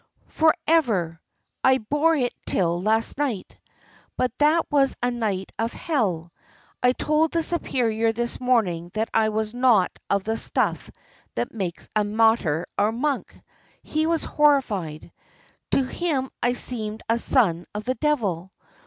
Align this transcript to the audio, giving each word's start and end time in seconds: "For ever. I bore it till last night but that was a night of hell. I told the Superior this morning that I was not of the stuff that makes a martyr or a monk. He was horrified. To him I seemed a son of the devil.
"For 0.29 0.55
ever. 0.65 1.21
I 1.63 1.77
bore 1.77 2.15
it 2.15 2.33
till 2.47 2.81
last 2.81 3.19
night 3.19 3.55
but 4.17 4.35
that 4.39 4.65
was 4.71 4.95
a 5.03 5.11
night 5.11 5.51
of 5.59 5.73
hell. 5.73 6.31
I 6.81 6.93
told 6.93 7.31
the 7.31 7.43
Superior 7.43 8.11
this 8.11 8.39
morning 8.39 8.89
that 8.95 9.11
I 9.13 9.29
was 9.29 9.53
not 9.53 9.91
of 10.09 10.23
the 10.23 10.37
stuff 10.37 10.89
that 11.35 11.53
makes 11.53 11.87
a 11.95 12.03
martyr 12.03 12.65
or 12.79 12.87
a 12.87 12.91
monk. 12.91 13.39
He 13.83 14.07
was 14.07 14.23
horrified. 14.23 15.11
To 15.69 15.83
him 15.83 16.31
I 16.41 16.53
seemed 16.53 17.03
a 17.07 17.19
son 17.19 17.67
of 17.75 17.83
the 17.83 17.93
devil. 17.93 18.51